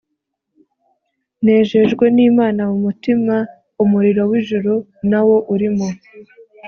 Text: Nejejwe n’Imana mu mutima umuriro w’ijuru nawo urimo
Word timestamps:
Nejejwe 1.43 2.05
n’Imana 2.15 2.61
mu 2.69 2.77
mutima 2.85 3.35
umuriro 3.83 4.23
w’ijuru 4.29 4.73
nawo 5.09 5.37
urimo 5.53 5.87